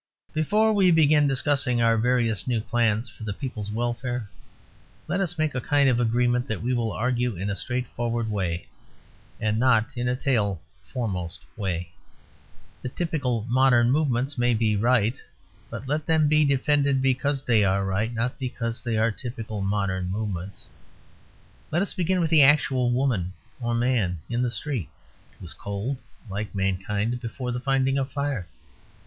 [0.33, 4.27] Before we begin discussing our various new plans for the people's welfare,
[5.07, 8.65] let us make a kind of agreement that we will argue in a straightforward way,
[9.39, 10.59] and not in a tail
[10.91, 11.91] foremost way.
[12.81, 15.13] The typical modern movements may be right;
[15.69, 20.09] but let them be defended because they are right, not because they are typical modern
[20.09, 20.65] movements.
[21.69, 24.89] Let us begin with the actual woman or man in the street,
[25.37, 25.97] who is cold;
[26.27, 28.47] like mankind before the finding of fire.